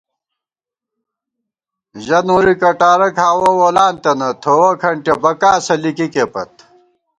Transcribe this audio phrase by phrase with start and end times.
[2.05, 6.53] ژہ نوری کٹارہ کھاوَہ وولانتَنہ، تھووَہ کھنٹِیَہ بَکاسہ لِکِکےپت